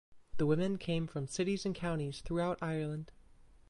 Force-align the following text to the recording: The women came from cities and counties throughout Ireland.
The 0.37 0.47
women 0.47 0.79
came 0.79 1.05
from 1.05 1.27
cities 1.27 1.63
and 1.63 1.75
counties 1.75 2.21
throughout 2.21 2.57
Ireland. 2.59 3.11